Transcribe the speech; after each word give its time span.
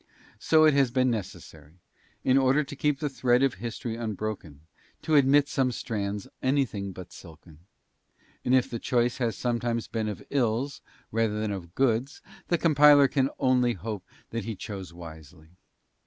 So 0.39 0.63
it 0.63 0.73
has 0.73 0.89
been 0.89 1.11
necessary, 1.11 1.75
in 2.23 2.35
order 2.35 2.63
to 2.63 2.75
keep 2.75 2.97
the 2.99 3.07
thread 3.07 3.43
of 3.43 3.53
history 3.53 3.95
unbroken, 3.95 4.61
to 5.03 5.13
admit 5.13 5.47
some 5.47 5.71
strands 5.71 6.27
anything 6.41 6.91
but 6.91 7.13
silken; 7.13 7.59
and 8.43 8.55
if 8.55 8.67
the 8.67 8.79
choice 8.79 9.17
has 9.17 9.37
sometimes 9.37 9.85
been 9.87 10.07
of 10.09 10.25
ills, 10.31 10.81
rather 11.11 11.39
than 11.39 11.51
of 11.51 11.75
goods, 11.75 12.23
the 12.47 12.57
compiler 12.57 13.07
can 13.07 13.29
only 13.37 13.73
hope 13.73 14.03
that 14.31 14.43
he 14.45 14.55
chose 14.55 14.91
wisely. 14.91 15.49